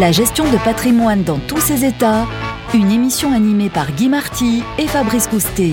La 0.00 0.10
gestion 0.10 0.50
de 0.50 0.56
patrimoine 0.64 1.22
dans 1.22 1.38
tous 1.38 1.60
ses 1.60 1.84
états, 1.84 2.26
une 2.74 2.90
émission 2.90 3.32
animée 3.32 3.68
par 3.68 3.92
Guy 3.92 4.08
Marty 4.08 4.60
et 4.76 4.88
Fabrice 4.88 5.28
Coustet. 5.28 5.70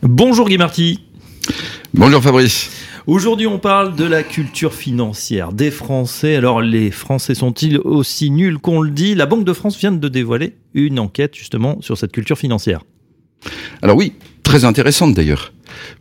Bonjour 0.00 0.48
Guy 0.48 0.58
Marty. 0.58 1.00
Bonjour 1.92 2.22
Fabrice. 2.22 2.70
Aujourd'hui, 3.08 3.48
on 3.48 3.58
parle 3.58 3.96
de 3.96 4.04
la 4.04 4.22
culture 4.22 4.74
financière 4.74 5.52
des 5.52 5.72
Français. 5.72 6.36
Alors, 6.36 6.62
les 6.62 6.92
Français 6.92 7.34
sont-ils 7.34 7.78
aussi 7.78 8.30
nuls 8.30 8.58
qu'on 8.58 8.80
le 8.80 8.90
dit? 8.90 9.16
La 9.16 9.26
Banque 9.26 9.44
de 9.44 9.52
France 9.52 9.76
vient 9.76 9.90
de 9.90 10.08
dévoiler 10.08 10.54
une 10.72 11.00
enquête 11.00 11.34
justement 11.34 11.78
sur 11.80 11.98
cette 11.98 12.12
culture 12.12 12.38
financière. 12.38 12.82
Alors 13.82 13.96
oui, 13.96 14.12
très 14.44 14.64
intéressante 14.64 15.14
d'ailleurs, 15.14 15.52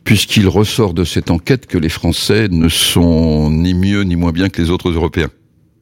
puisqu'il 0.03 0.47
ressort 0.47 0.93
de 0.93 1.03
cette 1.03 1.31
enquête 1.31 1.65
que 1.65 1.79
les 1.79 1.89
Français 1.89 2.49
ne 2.49 2.69
sont 2.69 3.49
ni 3.49 3.73
mieux 3.73 4.03
ni 4.03 4.15
moins 4.15 4.31
bien 4.31 4.49
que 4.49 4.61
les 4.61 4.69
autres 4.69 4.91
Européens. 4.91 5.31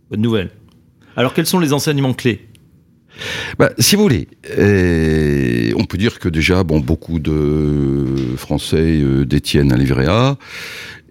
Bonne 0.09 0.21
nouvelle. 0.21 0.51
Alors, 1.15 1.33
quels 1.33 1.45
sont 1.45 1.59
les 1.59 1.73
enseignements 1.73 2.13
clés? 2.13 2.47
Bah, 3.59 3.71
si 3.77 3.95
vous 3.95 4.03
voulez, 4.03 4.27
euh, 4.57 5.71
on 5.77 5.85
peut 5.85 5.97
dire 5.97 6.19
que 6.19 6.29
déjà, 6.29 6.63
bon, 6.63 6.79
beaucoup 6.79 7.19
de 7.19 8.35
Français 8.37 9.01
euh, 9.01 9.25
détiennent 9.25 9.71
un 9.71 9.77
livret 9.77 10.07
A, 10.07 10.37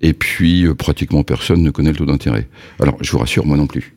et 0.01 0.12
puis 0.12 0.66
euh, 0.66 0.74
pratiquement 0.74 1.23
personne 1.23 1.62
ne 1.62 1.70
connaît 1.70 1.91
le 1.92 1.96
taux 1.96 2.06
d'intérêt. 2.06 2.48
Alors, 2.80 2.96
je 3.01 3.10
vous 3.12 3.18
rassure, 3.18 3.46
moi 3.46 3.56
non 3.56 3.66
plus. 3.66 3.95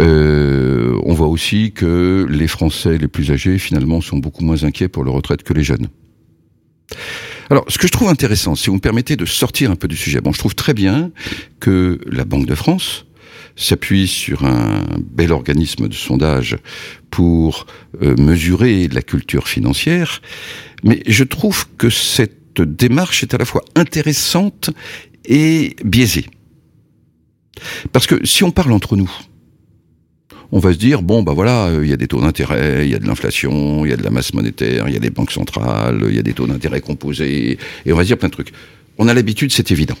on 0.00 1.14
voit 1.14 1.28
aussi 1.28 1.72
que 1.72 2.26
les 2.28 2.48
Français 2.48 2.98
les 2.98 3.08
plus 3.08 3.30
âgés, 3.30 3.58
finalement, 3.58 4.00
sont 4.00 4.18
beaucoup 4.18 4.44
moins 4.44 4.64
inquiets 4.64 4.88
pour 4.88 5.04
leur 5.04 5.14
retraite 5.14 5.42
que 5.42 5.52
les 5.52 5.62
jeunes. 5.62 5.88
Alors, 7.48 7.64
ce 7.68 7.78
que 7.78 7.86
je 7.86 7.92
trouve 7.92 8.08
intéressant, 8.08 8.56
si 8.56 8.70
vous 8.70 8.76
me 8.76 8.80
permettez 8.80 9.14
de 9.14 9.24
sortir 9.24 9.70
un 9.70 9.76
peu 9.76 9.86
du 9.86 9.96
sujet, 9.96 10.20
bon, 10.20 10.32
je 10.32 10.38
trouve 10.38 10.56
très 10.56 10.74
bien 10.74 11.12
que 11.60 12.00
la 12.06 12.24
Banque 12.24 12.46
de 12.46 12.56
France 12.56 13.05
s'appuie 13.56 14.06
sur 14.06 14.44
un 14.44 14.84
bel 15.00 15.32
organisme 15.32 15.88
de 15.88 15.94
sondage 15.94 16.56
pour 17.10 17.66
euh, 18.02 18.14
mesurer 18.16 18.88
la 18.88 19.02
culture 19.02 19.48
financière, 19.48 20.20
mais 20.84 21.02
je 21.06 21.24
trouve 21.24 21.66
que 21.78 21.90
cette 21.90 22.60
démarche 22.60 23.22
est 23.22 23.34
à 23.34 23.38
la 23.38 23.44
fois 23.44 23.62
intéressante 23.74 24.70
et 25.24 25.74
biaisée. 25.84 26.26
Parce 27.92 28.06
que 28.06 28.24
si 28.26 28.44
on 28.44 28.50
parle 28.50 28.72
entre 28.72 28.96
nous, 28.96 29.10
on 30.52 30.58
va 30.58 30.72
se 30.72 30.78
dire 30.78 31.02
bon 31.02 31.22
bah 31.22 31.32
voilà, 31.32 31.70
il 31.82 31.88
y 31.88 31.92
a 31.92 31.96
des 31.96 32.06
taux 32.06 32.20
d'intérêt, 32.20 32.86
il 32.86 32.90
y 32.90 32.94
a 32.94 32.98
de 32.98 33.06
l'inflation, 33.06 33.84
il 33.84 33.90
y 33.90 33.92
a 33.92 33.96
de 33.96 34.02
la 34.02 34.10
masse 34.10 34.32
monétaire, 34.34 34.88
il 34.88 34.94
y 34.94 34.96
a 34.96 35.00
des 35.00 35.10
banques 35.10 35.32
centrales, 35.32 36.04
il 36.08 36.14
y 36.14 36.18
a 36.18 36.22
des 36.22 36.34
taux 36.34 36.46
d'intérêt 36.46 36.80
composés, 36.80 37.58
et 37.84 37.92
on 37.92 37.96
va 37.96 38.02
se 38.02 38.08
dire 38.08 38.18
plein 38.18 38.28
de 38.28 38.34
trucs. 38.34 38.52
On 38.98 39.08
a 39.08 39.14
l'habitude, 39.14 39.52
c'est 39.52 39.70
évident. 39.70 39.96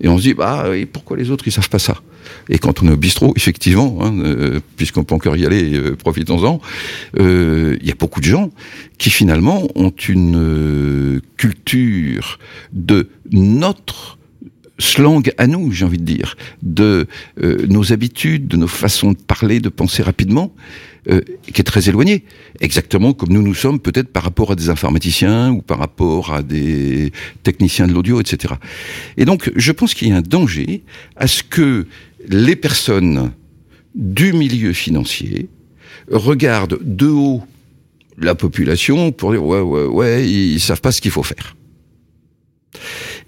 Et 0.00 0.08
on 0.08 0.18
se 0.18 0.22
dit, 0.22 0.34
bah, 0.34 0.66
pourquoi 0.92 1.16
les 1.16 1.30
autres, 1.30 1.46
ils 1.46 1.52
savent 1.52 1.68
pas 1.68 1.78
ça? 1.78 2.02
Et 2.48 2.58
quand 2.58 2.82
on 2.82 2.88
est 2.88 2.92
au 2.92 2.96
bistrot, 2.96 3.32
effectivement, 3.36 3.98
hein, 4.00 4.18
euh, 4.18 4.60
puisqu'on 4.76 5.04
peut 5.04 5.14
encore 5.14 5.36
y 5.36 5.46
aller, 5.46 5.74
euh, 5.74 5.96
profitons-en, 5.96 6.60
euh, 7.18 7.76
il 7.80 7.86
y 7.86 7.90
a 7.90 7.94
beaucoup 7.94 8.20
de 8.20 8.26
gens 8.26 8.50
qui, 8.98 9.10
finalement, 9.10 9.68
ont 9.74 9.90
une 9.90 11.20
culture 11.36 12.38
de 12.72 13.08
notre 13.30 14.18
slang 14.78 15.32
à 15.38 15.46
nous, 15.46 15.72
j'ai 15.72 15.84
envie 15.84 15.98
de 15.98 16.04
dire, 16.04 16.36
de 16.62 17.06
nos 17.68 17.92
habitudes, 17.92 18.46
de 18.48 18.56
nos 18.56 18.68
façons 18.68 19.12
de 19.12 19.16
parler, 19.16 19.60
de 19.60 19.68
penser 19.68 20.02
rapidement, 20.02 20.52
euh, 21.08 21.20
qui 21.52 21.60
est 21.60 21.64
très 21.64 21.88
éloigné. 21.88 22.24
Exactement 22.58 23.12
comme 23.12 23.28
nous 23.28 23.42
nous 23.42 23.54
sommes 23.54 23.78
peut-être 23.78 24.08
par 24.08 24.24
rapport 24.24 24.50
à 24.50 24.56
des 24.56 24.70
informaticiens 24.70 25.52
ou 25.52 25.62
par 25.62 25.78
rapport 25.78 26.34
à 26.34 26.42
des 26.42 27.12
techniciens 27.44 27.86
de 27.86 27.92
l'audio, 27.92 28.20
etc. 28.20 28.54
Et 29.16 29.24
donc, 29.24 29.52
je 29.54 29.70
pense 29.70 29.94
qu'il 29.94 30.08
y 30.08 30.12
a 30.12 30.16
un 30.16 30.20
danger 30.20 30.82
à 31.14 31.28
ce 31.28 31.44
que 31.44 31.86
les 32.28 32.56
personnes 32.56 33.30
du 33.94 34.32
milieu 34.32 34.72
financier 34.72 35.48
regardent 36.10 36.80
de 36.82 37.06
haut 37.06 37.42
la 38.18 38.34
population 38.34 39.12
pour 39.12 39.30
dire 39.30 39.44
ouais 39.44 39.60
ouais 39.60 39.84
ouais 39.84 40.28
ils 40.28 40.58
savent 40.58 40.80
pas 40.80 40.90
ce 40.90 41.00
qu'il 41.00 41.12
faut 41.12 41.22
faire. 41.22 41.54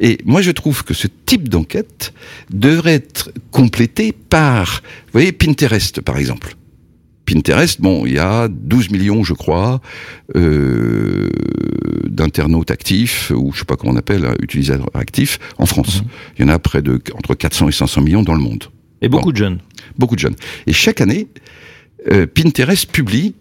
Et 0.01 0.19
moi, 0.25 0.43
je 0.43 0.51
trouve 0.51 0.85
que 0.85 0.95
ce 0.95 1.09
type 1.27 1.49
d'enquête 1.49 2.13
devrait 2.51 2.95
être 2.95 3.33
complété 3.51 4.13
par, 4.13 4.83
vous 5.07 5.13
voyez, 5.13 5.33
Pinterest, 5.33 6.01
par 6.01 6.19
exemple. 6.19 6.55
Pinterest, 7.27 7.81
bon, 7.81 8.07
il 8.07 8.15
y 8.15 8.19
a 8.19 8.49
12 8.49 8.91
millions, 8.91 9.23
je 9.23 9.35
crois, 9.35 9.81
euh, 10.35 11.29
d'internautes 12.09 12.71
actifs, 12.71 13.31
ou 13.35 13.53
je 13.53 13.59
sais 13.59 13.65
pas 13.65 13.77
comment 13.77 13.93
on 13.93 13.97
appelle, 13.97 14.25
hein, 14.25 14.35
utilisateurs 14.41 14.89
actifs, 14.95 15.39
en 15.59 15.67
France. 15.67 16.01
Mhm. 16.01 16.09
Il 16.39 16.43
y 16.43 16.45
en 16.47 16.49
a 16.49 16.59
près 16.59 16.81
de 16.81 17.01
entre 17.15 17.35
400 17.35 17.69
et 17.69 17.73
500 17.73 18.01
millions 18.01 18.23
dans 18.23 18.35
le 18.35 18.41
monde. 18.41 18.65
Et 19.03 19.09
beaucoup 19.09 19.33
de 19.33 19.37
jeunes. 19.37 19.59
Beaucoup 19.99 20.15
de 20.15 20.21
jeunes. 20.21 20.37
Et 20.67 20.73
chaque 20.73 21.01
année, 21.01 21.29
euh, 22.11 22.27
Pinterest 22.27 22.91
publie 22.91 23.35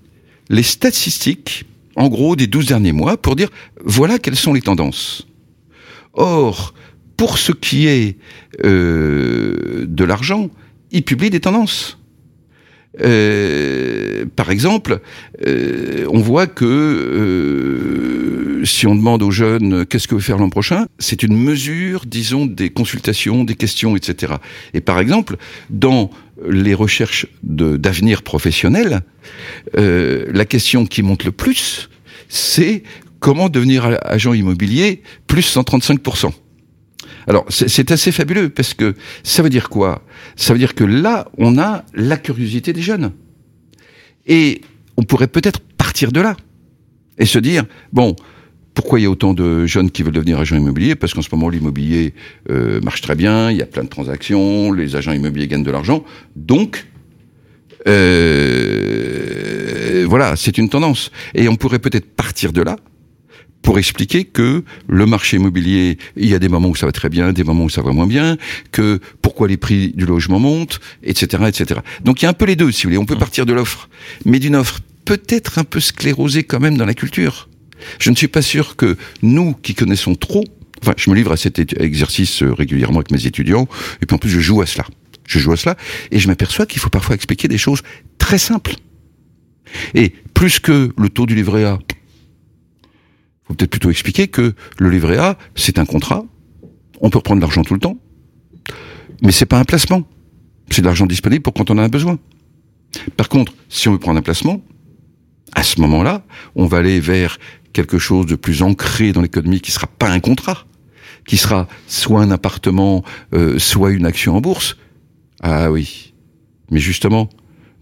les 0.49 0.63
statistiques, 0.63 1.65
en 1.95 2.09
gros, 2.09 2.35
des 2.35 2.47
12 2.47 2.67
derniers 2.67 2.91
mois, 2.91 3.15
pour 3.15 3.35
dire, 3.35 3.49
voilà 3.83 4.19
quelles 4.19 4.35
sont 4.35 4.53
les 4.53 4.61
tendances. 4.61 5.27
Or, 6.17 6.73
pour 7.15 7.37
ce 7.37 7.51
qui 7.51 7.87
est 7.87 8.17
euh, 8.65 9.85
de 9.87 10.03
l'argent, 10.03 10.49
il 10.91 11.03
publie 11.03 11.29
des 11.29 11.39
tendances. 11.39 11.99
Euh, 13.01 14.25
par 14.35 14.49
exemple, 14.49 15.01
euh, 15.45 16.07
on 16.09 16.19
voit 16.19 16.47
que 16.47 17.43
si 18.65 18.87
on 18.87 18.95
demande 18.95 19.21
aux 19.21 19.29
jeunes 19.29 19.85
qu'est-ce 19.85 20.07
que 20.07 20.15
vous 20.15 20.21
faire 20.21 20.39
l'an 20.39 20.49
prochain, 20.49 20.87
c'est 20.97 21.21
une 21.21 21.37
mesure, 21.37 22.05
disons, 22.07 22.47
des 22.47 22.71
consultations, 22.71 23.43
des 23.43 23.53
questions, 23.53 23.95
etc. 23.95 24.33
Et 24.73 24.81
par 24.81 24.99
exemple, 24.99 25.37
dans 25.69 26.09
les 26.49 26.73
recherches 26.73 27.27
d'avenir 27.43 28.23
professionnel, 28.23 29.01
la 29.75 30.45
question 30.45 30.87
qui 30.87 31.03
monte 31.03 31.23
le 31.23 31.31
plus, 31.31 31.89
c'est 32.29 32.81
comment 33.19 33.49
devenir 33.49 33.97
agent 34.03 34.33
immobilier 34.33 35.03
plus 35.27 35.55
135% 35.55 36.31
alors 37.27 37.45
c'est 37.49 37.91
assez 37.91 38.11
fabuleux 38.13 38.49
parce 38.49 38.73
que 38.73 38.95
ça 39.21 39.43
veut 39.43 39.49
dire 39.49 39.69
quoi? 39.69 40.01
Ça 40.37 40.53
veut 40.53 40.59
dire 40.59 40.75
que 40.75 40.85
là, 40.85 41.27
on 41.37 41.57
a 41.57 41.83
la 41.93 42.15
curiosité 42.15 42.71
des 42.71 42.81
jeunes. 42.81 43.11
Et 44.27 44.61
on 44.95 45.03
pourrait 45.03 45.27
peut-être 45.27 45.59
partir 45.59 46.13
de 46.13 46.21
là 46.21 46.37
et 47.17 47.25
se 47.25 47.37
dire, 47.37 47.65
bon, 47.91 48.15
pourquoi 48.73 48.99
il 48.99 49.03
y 49.03 49.05
a 49.05 49.09
autant 49.09 49.33
de 49.33 49.65
jeunes 49.65 49.91
qui 49.91 50.03
veulent 50.03 50.13
devenir 50.13 50.39
agents 50.39 50.55
immobiliers? 50.55 50.95
Parce 50.95 51.13
qu'en 51.13 51.21
ce 51.21 51.29
moment, 51.31 51.49
l'immobilier 51.49 52.13
euh, 52.49 52.79
marche 52.81 53.01
très 53.01 53.15
bien, 53.15 53.51
il 53.51 53.57
y 53.57 53.61
a 53.61 53.65
plein 53.65 53.83
de 53.83 53.89
transactions, 53.89 54.71
les 54.71 54.95
agents 54.95 55.11
immobiliers 55.11 55.47
gagnent 55.47 55.63
de 55.63 55.71
l'argent. 55.71 56.05
Donc, 56.35 56.87
euh, 57.87 60.05
voilà, 60.07 60.35
c'est 60.35 60.57
une 60.57 60.69
tendance. 60.69 61.11
Et 61.33 61.49
on 61.49 61.55
pourrait 61.55 61.79
peut-être 61.79 62.15
partir 62.15 62.53
de 62.53 62.61
là 62.61 62.77
pour 63.67 63.79
expliquer 63.79 64.23
que 64.23 64.63
le 64.87 65.05
marché 65.05 65.35
immobilier, 65.35 65.97
il 66.15 66.29
y 66.29 66.33
a 66.33 66.39
des 66.39 66.47
moments 66.47 66.69
où 66.69 66.75
ça 66.77 66.85
va 66.85 66.93
très 66.93 67.09
bien, 67.09 67.33
des 67.33 67.43
moments 67.43 67.65
où 67.65 67.69
ça 67.69 67.81
va 67.81 67.91
moins 67.91 68.07
bien, 68.07 68.37
que 68.71 69.01
pourquoi 69.21 69.49
les 69.49 69.57
prix 69.57 69.91
du 69.93 70.05
logement 70.05 70.39
montent, 70.39 70.79
etc., 71.03 71.43
etc. 71.49 71.81
Donc 72.01 72.21
il 72.21 72.23
y 72.23 72.27
a 72.27 72.29
un 72.29 72.33
peu 72.33 72.45
les 72.45 72.55
deux, 72.55 72.71
si 72.71 72.83
vous 72.83 72.91
voulez. 72.91 72.97
On 72.97 73.05
peut 73.05 73.15
mmh. 73.15 73.19
partir 73.19 73.45
de 73.45 73.51
l'offre, 73.51 73.89
mais 74.23 74.39
d'une 74.39 74.55
offre 74.55 74.79
peut-être 75.03 75.59
un 75.59 75.65
peu 75.65 75.81
sclérosée 75.81 76.43
quand 76.43 76.61
même 76.61 76.77
dans 76.77 76.85
la 76.85 76.93
culture. 76.93 77.49
Je 77.99 78.09
ne 78.09 78.15
suis 78.15 78.29
pas 78.29 78.41
sûr 78.41 78.77
que 78.77 78.95
nous, 79.21 79.53
qui 79.53 79.75
connaissons 79.75 80.15
trop, 80.15 80.45
enfin, 80.81 80.93
je 80.95 81.09
me 81.09 81.15
livre 81.17 81.33
à 81.33 81.37
cet 81.37 81.59
exercice 81.59 82.43
euh, 82.43 82.53
régulièrement 82.53 82.99
avec 82.99 83.11
mes 83.11 83.25
étudiants, 83.25 83.67
et 84.01 84.05
puis 84.05 84.15
en 84.15 84.17
plus 84.17 84.29
je 84.29 84.39
joue 84.39 84.61
à 84.61 84.65
cela. 84.65 84.85
Je 85.25 85.39
joue 85.39 85.51
à 85.51 85.57
cela, 85.57 85.75
et 86.11 86.19
je 86.19 86.29
m'aperçois 86.29 86.67
qu'il 86.67 86.79
faut 86.79 86.89
parfois 86.89 87.15
expliquer 87.15 87.49
des 87.49 87.57
choses 87.57 87.81
très 88.17 88.37
simples. 88.37 88.75
Et 89.93 90.13
plus 90.33 90.61
que 90.61 90.93
le 90.97 91.09
taux 91.09 91.25
du 91.25 91.35
livret 91.35 91.65
A, 91.65 91.79
faut 93.47 93.53
peut-être 93.53 93.71
plutôt 93.71 93.89
expliquer 93.89 94.27
que 94.27 94.53
le 94.77 94.89
livret 94.89 95.17
A, 95.17 95.37
c'est 95.55 95.79
un 95.79 95.85
contrat. 95.85 96.25
On 97.01 97.09
peut 97.09 97.19
reprendre 97.19 97.41
l'argent 97.41 97.63
tout 97.63 97.73
le 97.73 97.79
temps. 97.79 97.97
Mais 99.21 99.31
c'est 99.31 99.45
pas 99.45 99.59
un 99.59 99.63
placement. 99.63 100.03
C'est 100.69 100.81
de 100.81 100.87
l'argent 100.87 101.05
disponible 101.05 101.41
pour 101.41 101.53
quand 101.53 101.71
on 101.71 101.77
a 101.77 101.83
un 101.83 101.89
besoin. 101.89 102.19
Par 103.15 103.29
contre, 103.29 103.53
si 103.69 103.87
on 103.87 103.93
veut 103.93 103.99
prendre 103.99 104.19
un 104.19 104.23
placement, 104.23 104.61
à 105.55 105.63
ce 105.63 105.79
moment-là, 105.81 106.23
on 106.55 106.65
va 106.65 106.77
aller 106.77 106.99
vers 106.99 107.37
quelque 107.73 107.99
chose 107.99 108.25
de 108.25 108.35
plus 108.35 108.61
ancré 108.61 109.11
dans 109.11 109.21
l'économie 109.21 109.61
qui 109.61 109.71
sera 109.71 109.87
pas 109.87 110.09
un 110.09 110.19
contrat, 110.19 110.65
qui 111.25 111.37
sera 111.37 111.67
soit 111.87 112.21
un 112.21 112.31
appartement, 112.31 113.03
euh, 113.33 113.59
soit 113.59 113.91
une 113.91 114.05
action 114.05 114.35
en 114.35 114.41
bourse. 114.41 114.77
Ah 115.41 115.71
oui. 115.71 116.13
Mais 116.71 116.79
justement, 116.79 117.29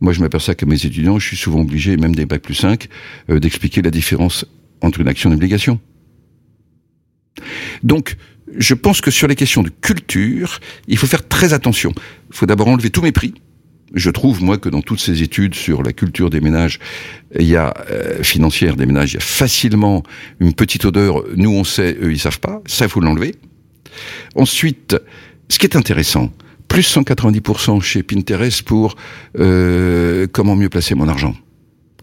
moi 0.01 0.13
je 0.13 0.21
m'aperçois 0.21 0.55
que 0.55 0.65
mes 0.65 0.85
étudiants, 0.85 1.17
je 1.17 1.27
suis 1.27 1.37
souvent 1.37 1.61
obligé, 1.61 1.97
même 1.97 2.15
des 2.15 2.25
bacs 2.25 2.41
plus 2.41 2.55
5, 2.55 2.87
euh, 3.29 3.39
d'expliquer 3.39 3.81
la 3.81 3.91
différence 3.91 4.45
entre 4.81 5.01
une 5.01 5.07
action 5.07 5.29
et 5.29 5.33
une 5.33 5.37
obligation. 5.37 5.79
Donc, 7.83 8.15
je 8.57 8.73
pense 8.73 9.01
que 9.01 9.11
sur 9.11 9.27
les 9.27 9.35
questions 9.35 9.63
de 9.63 9.69
culture, 9.69 10.59
il 10.87 10.97
faut 10.97 11.07
faire 11.07 11.27
très 11.27 11.53
attention. 11.53 11.93
Il 12.29 12.35
faut 12.35 12.45
d'abord 12.45 12.67
enlever 12.67 12.89
tout 12.89 13.01
mépris. 13.01 13.33
Je 13.93 14.09
trouve, 14.09 14.43
moi, 14.43 14.57
que 14.57 14.69
dans 14.69 14.81
toutes 14.81 14.99
ces 14.99 15.21
études 15.21 15.55
sur 15.55 15.83
la 15.83 15.93
culture 15.93 16.29
des 16.29 16.41
ménages, 16.41 16.79
il 17.37 17.45
y 17.45 17.55
a 17.55 17.73
euh, 17.91 18.23
financière 18.23 18.75
des 18.75 18.85
ménages, 18.85 19.11
il 19.11 19.15
y 19.15 19.17
a 19.17 19.21
facilement 19.21 20.03
une 20.39 20.53
petite 20.53 20.85
odeur. 20.85 21.23
Nous, 21.35 21.51
on 21.51 21.63
sait, 21.63 21.95
eux, 22.01 22.11
ils 22.11 22.19
savent 22.19 22.39
pas. 22.39 22.61
Ça, 22.65 22.85
il 22.85 22.91
faut 22.91 22.99
l'enlever. 22.99 23.35
Ensuite, 24.35 24.97
ce 25.49 25.59
qui 25.59 25.65
est 25.65 25.75
intéressant, 25.75 26.31
plus 26.67 26.97
190% 26.97 27.81
chez 27.81 28.03
Pinterest 28.03 28.63
pour 28.63 28.95
euh, 29.39 30.27
comment 30.31 30.55
mieux 30.55 30.69
placer 30.69 30.95
mon 30.95 31.07
argent 31.07 31.35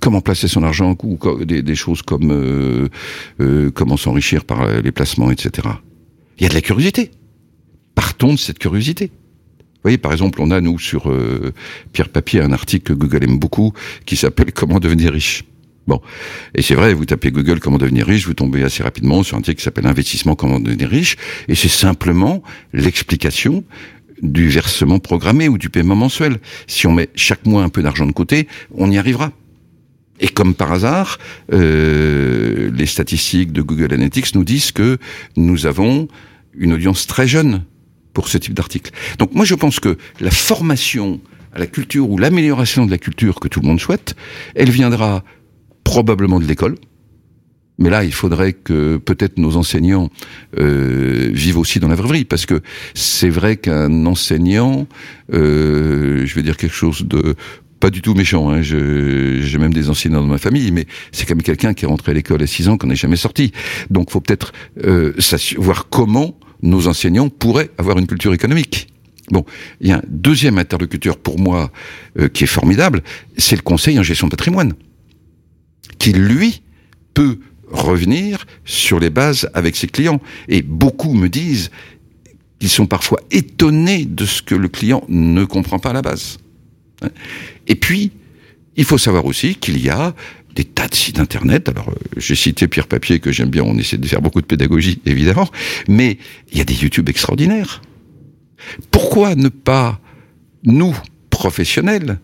comment 0.02 0.20
placer 0.20 0.48
son 0.48 0.64
argent 0.64 0.96
ou 1.04 1.16
des, 1.44 1.74
choses 1.76 2.02
comme 2.02 2.32
euh, 2.32 2.88
euh, 3.40 3.70
comment 3.70 3.96
s'enrichir 3.96 4.44
par 4.44 4.66
les 4.66 4.92
placements, 4.92 5.30
etc. 5.30 5.68
Il 6.38 6.42
y 6.42 6.46
a 6.46 6.48
de 6.48 6.54
la 6.54 6.60
curiosité. 6.60 7.12
Partons 7.94 8.32
de 8.32 8.38
cette 8.38 8.58
curiosité. 8.58 9.06
Vous 9.06 9.84
voyez, 9.84 9.98
par 9.98 10.12
exemple, 10.12 10.40
on 10.42 10.50
a, 10.50 10.60
nous, 10.60 10.78
sur 10.78 11.08
euh, 11.08 11.52
Pierre 11.92 12.08
Papier, 12.08 12.40
un 12.40 12.52
article 12.52 12.92
que 12.92 12.98
Google 12.98 13.24
aime 13.24 13.38
beaucoup, 13.38 13.72
qui 14.04 14.16
s'appelle 14.16 14.52
Comment 14.52 14.80
devenir 14.80 15.12
riche. 15.12 15.44
Bon. 15.86 16.00
Et 16.54 16.62
c'est 16.62 16.74
vrai, 16.74 16.94
vous 16.94 17.04
tapez 17.04 17.30
Google 17.30 17.60
comment 17.60 17.78
devenir 17.78 18.06
riche, 18.06 18.26
vous 18.26 18.34
tombez 18.34 18.62
assez 18.64 18.82
rapidement 18.82 19.22
sur 19.22 19.36
un 19.36 19.40
article 19.40 19.58
qui 19.58 19.64
s'appelle 19.64 19.86
Investissement 19.86 20.34
comment 20.34 20.60
devenir 20.60 20.88
riche, 20.88 21.16
et 21.48 21.54
c'est 21.54 21.68
simplement 21.68 22.42
l'explication 22.72 23.64
du 24.20 24.48
versement 24.48 25.00
programmé 25.00 25.48
ou 25.48 25.58
du 25.58 25.70
paiement 25.70 25.96
mensuel. 25.96 26.38
Si 26.68 26.86
on 26.86 26.92
met 26.92 27.08
chaque 27.16 27.46
mois 27.46 27.64
un 27.64 27.68
peu 27.68 27.82
d'argent 27.82 28.06
de 28.06 28.12
côté, 28.12 28.46
on 28.72 28.90
y 28.90 28.98
arrivera. 28.98 29.32
Et 30.20 30.28
comme 30.28 30.54
par 30.54 30.72
hasard, 30.72 31.18
euh, 31.52 32.70
les 32.72 32.86
statistiques 32.86 33.52
de 33.52 33.62
Google 33.62 33.94
Analytics 33.94 34.34
nous 34.34 34.44
disent 34.44 34.72
que 34.72 34.98
nous 35.36 35.66
avons 35.66 36.08
une 36.54 36.74
audience 36.74 37.06
très 37.06 37.26
jeune 37.26 37.64
pour 38.12 38.28
ce 38.28 38.38
type 38.38 38.54
d'article. 38.54 38.92
Donc 39.18 39.34
moi 39.34 39.44
je 39.44 39.54
pense 39.54 39.80
que 39.80 39.96
la 40.20 40.30
formation 40.30 41.20
à 41.54 41.58
la 41.58 41.66
culture 41.66 42.08
ou 42.08 42.18
l'amélioration 42.18 42.86
de 42.86 42.90
la 42.90 42.98
culture 42.98 43.40
que 43.40 43.48
tout 43.48 43.60
le 43.60 43.66
monde 43.66 43.80
souhaite, 43.80 44.14
elle 44.54 44.70
viendra 44.70 45.24
probablement 45.84 46.40
de 46.40 46.46
l'école. 46.46 46.76
Mais 47.78 47.90
là, 47.90 48.04
il 48.04 48.12
faudrait 48.12 48.52
que 48.52 48.98
peut-être 48.98 49.38
nos 49.38 49.56
enseignants 49.56 50.10
euh, 50.58 51.30
vivent 51.32 51.58
aussi 51.58 51.80
dans 51.80 51.88
la 51.88 51.94
vraie 51.94 52.24
parce 52.24 52.46
que 52.46 52.60
c'est 52.94 53.30
vrai 53.30 53.56
qu'un 53.56 54.06
enseignant, 54.06 54.86
euh, 55.32 56.24
je 56.24 56.34
vais 56.34 56.42
dire 56.42 56.56
quelque 56.56 56.74
chose 56.74 57.02
de 57.04 57.34
pas 57.82 57.90
du 57.90 58.00
tout 58.00 58.14
méchant. 58.14 58.48
Hein. 58.48 58.62
J'ai 58.62 59.58
même 59.58 59.74
des 59.74 59.90
enseignants 59.90 60.20
dans 60.20 60.28
ma 60.28 60.38
famille, 60.38 60.70
mais 60.70 60.86
c'est 61.10 61.26
quand 61.26 61.34
même 61.34 61.42
quelqu'un 61.42 61.74
qui 61.74 61.84
est 61.84 61.88
rentré 61.88 62.12
à 62.12 62.14
l'école 62.14 62.40
à 62.40 62.46
6 62.46 62.68
ans, 62.68 62.78
qu'on 62.78 62.86
n'est 62.86 62.94
jamais 62.94 63.16
sorti. 63.16 63.50
Donc, 63.90 64.12
faut 64.12 64.20
peut-être 64.20 64.52
euh, 64.84 65.12
voir 65.56 65.88
comment 65.88 66.38
nos 66.62 66.86
enseignants 66.86 67.28
pourraient 67.28 67.70
avoir 67.78 67.98
une 67.98 68.06
culture 68.06 68.32
économique. 68.32 68.86
Bon, 69.32 69.44
il 69.80 69.88
y 69.88 69.92
a 69.92 69.96
un 69.96 70.02
deuxième 70.06 70.58
interlocuteur 70.58 71.16
pour 71.18 71.40
moi 71.40 71.72
euh, 72.20 72.28
qui 72.28 72.44
est 72.44 72.46
formidable, 72.46 73.02
c'est 73.36 73.56
le 73.56 73.62
conseil 73.62 73.98
en 73.98 74.04
gestion 74.04 74.28
de 74.28 74.30
patrimoine, 74.30 74.74
qui 75.98 76.12
lui 76.12 76.62
peut 77.14 77.40
revenir 77.68 78.46
sur 78.64 79.00
les 79.00 79.10
bases 79.10 79.50
avec 79.54 79.74
ses 79.74 79.88
clients. 79.88 80.20
Et 80.46 80.62
beaucoup 80.62 81.14
me 81.14 81.28
disent 81.28 81.72
qu'ils 82.60 82.68
sont 82.68 82.86
parfois 82.86 83.18
étonnés 83.32 84.04
de 84.04 84.24
ce 84.24 84.40
que 84.40 84.54
le 84.54 84.68
client 84.68 85.02
ne 85.08 85.44
comprend 85.44 85.80
pas 85.80 85.90
à 85.90 85.94
la 85.94 86.02
base. 86.02 86.38
Et 87.72 87.74
puis, 87.74 88.12
il 88.76 88.84
faut 88.84 88.98
savoir 88.98 89.24
aussi 89.24 89.54
qu'il 89.54 89.82
y 89.82 89.88
a 89.88 90.14
des 90.54 90.64
tas 90.64 90.88
de 90.88 90.94
sites 90.94 91.18
internet. 91.18 91.70
Alors, 91.70 91.88
euh, 91.88 91.94
j'ai 92.18 92.34
cité 92.34 92.68
Pierre 92.68 92.86
Papier 92.86 93.18
que 93.18 93.32
j'aime 93.32 93.48
bien. 93.48 93.62
On 93.62 93.78
essaie 93.78 93.96
de 93.96 94.06
faire 94.06 94.20
beaucoup 94.20 94.42
de 94.42 94.46
pédagogie, 94.46 95.00
évidemment. 95.06 95.48
Mais 95.88 96.18
il 96.50 96.58
y 96.58 96.60
a 96.60 96.64
des 96.64 96.74
YouTube 96.74 97.08
extraordinaires. 97.08 97.80
Pourquoi 98.90 99.36
ne 99.36 99.48
pas, 99.48 100.00
nous, 100.64 100.94
professionnels, 101.30 102.20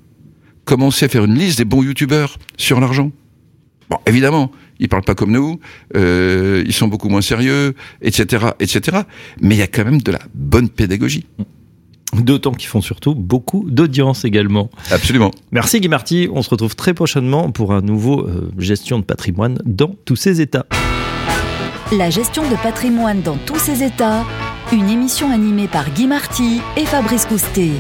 commencer 0.67 1.07
à 1.07 1.09
faire 1.09 1.25
une 1.25 1.39
liste 1.39 1.57
des 1.57 1.65
bons 1.65 1.83
YouTubeurs 1.83 2.39
sur 2.59 2.79
l'argent? 2.79 3.11
Bon, 3.89 3.97
évidemment, 4.05 4.53
ils 4.81 4.91
parlent 4.91 5.03
pas 5.03 5.15
comme 5.15 5.33
nous, 5.33 5.61
euh, 5.97 6.63
ils 6.67 6.75
sont 6.75 6.89
beaucoup 6.89 7.09
moins 7.09 7.23
sérieux, 7.23 7.75
etc., 8.03 8.49
etc. 8.61 8.99
Mais 9.41 9.55
il 9.55 9.59
y 9.59 9.63
a 9.63 9.67
quand 9.67 9.87
même 9.87 10.03
de 10.03 10.13
la 10.13 10.21
bonne 10.35 10.69
pédagogie. 10.69 11.25
D'autant 12.15 12.53
qu'ils 12.53 12.69
font 12.69 12.81
surtout 12.81 13.15
beaucoup 13.15 13.65
d'audience 13.69 14.25
également. 14.25 14.71
Absolument. 14.91 15.31
Merci 15.53 15.81
Guy 15.81 15.89
Marty. 15.89 16.29
On 16.33 16.43
se 16.43 16.51
retrouve 16.51 16.75
très 16.75 16.95
prochainement 16.95 17.51
pour 17.51 17.73
un 17.73 17.83
nouveau 17.83 18.27
euh, 18.27 18.51
gestion 18.59 18.99
de 18.99 19.05
patrimoine 19.05 19.59
dans 19.65 19.95
tous 20.05 20.17
ses 20.17 20.41
états. 20.41 20.67
La 21.93 22.11
gestion 22.11 22.49
de 22.49 22.57
patrimoine 22.57 23.23
dans 23.23 23.37
tous 23.47 23.59
ses 23.59 23.83
états, 23.83 24.25
une 24.73 24.89
émission 24.89 25.31
animée 25.31 25.69
par 25.69 25.91
Guy 25.91 26.07
Marty 26.07 26.61
et 26.77 26.85
Fabrice 26.85 27.27
Coustet. 27.27 27.71